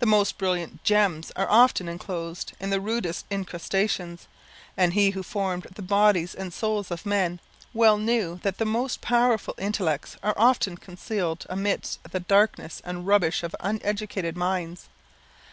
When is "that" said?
8.42-8.58